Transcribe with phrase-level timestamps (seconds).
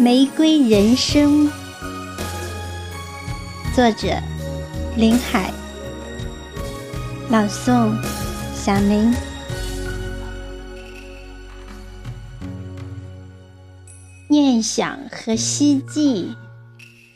[0.00, 1.46] 玫瑰人生，
[3.74, 4.08] 作者
[4.96, 5.52] 林海，
[7.28, 7.94] 朗诵
[8.54, 9.14] 小林。
[14.26, 16.34] 念想和希冀，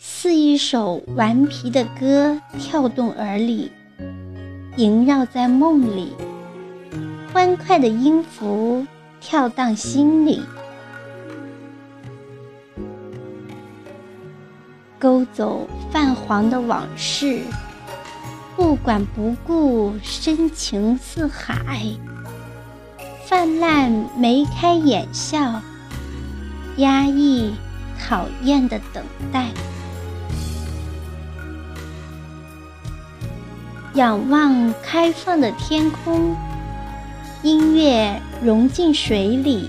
[0.00, 3.70] 似一首顽皮的歌，跳动耳里，
[4.76, 6.14] 萦绕在梦里。
[7.32, 8.84] 欢快的音符
[9.20, 10.42] 跳荡心里，
[15.02, 17.40] 勾走泛黄的往事，
[18.54, 21.84] 不管不顾，深情似海，
[23.26, 25.60] 泛滥眉开眼笑。
[26.76, 27.52] 压抑、
[27.98, 29.02] 讨厌的等
[29.32, 29.48] 待，
[33.94, 36.36] 仰望开放的天空，
[37.42, 39.68] 音乐融进水里，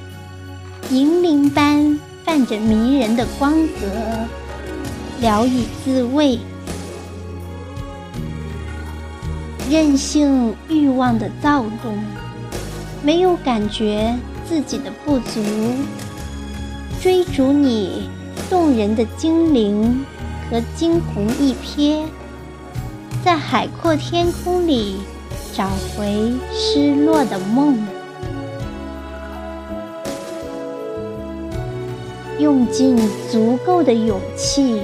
[0.91, 3.87] 银铃般泛着迷人的光泽，
[5.23, 6.37] 聊以自慰。
[9.71, 11.97] 任性欲望的躁动，
[13.01, 14.13] 没有感觉
[14.45, 15.41] 自己的不足。
[17.01, 18.09] 追逐你
[18.49, 20.03] 动人的精灵
[20.51, 22.03] 和惊鸿一瞥，
[23.23, 24.97] 在海阔天空里
[25.53, 27.77] 找回失落的梦，
[32.39, 32.97] 用尽
[33.31, 34.81] 足够的勇气，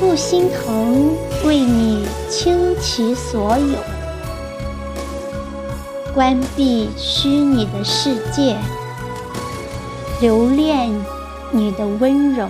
[0.00, 3.78] 不心疼为你倾其所有，
[6.14, 8.56] 关闭虚拟的世界。
[10.20, 10.92] 留恋
[11.52, 12.48] 你的温柔，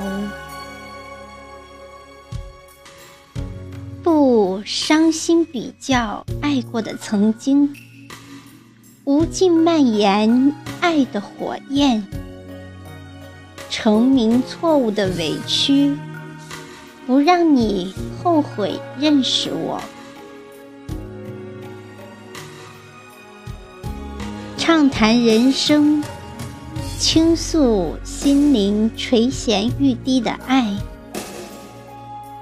[4.02, 7.74] 不伤心比较爱过的曾经，
[9.04, 12.06] 无尽蔓延爱的火焰，
[13.70, 15.94] 成名错误的委屈，
[17.08, 19.80] 不让你后悔认识我，
[24.58, 26.04] 畅谈人生。
[26.98, 30.76] 倾诉心灵垂涎欲滴的爱，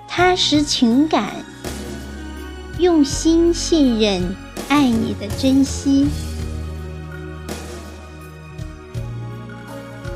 [0.09, 1.31] 踏实情感，
[2.81, 4.35] 用心信任
[4.69, 6.09] 爱你的珍惜，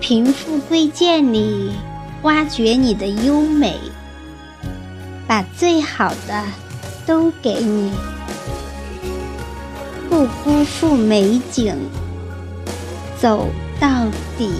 [0.00, 1.70] 贫富贵贱里
[2.22, 3.78] 挖掘你的优美，
[5.30, 6.44] 把最好的
[7.06, 7.92] 都给你，
[10.08, 11.72] 不辜负美景。
[13.16, 13.46] 走
[13.78, 14.50] 到底。